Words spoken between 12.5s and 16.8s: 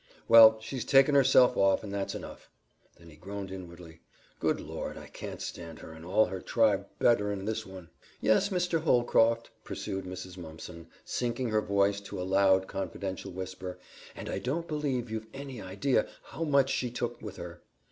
confidential whisper, "and I don't believe you've any idea how much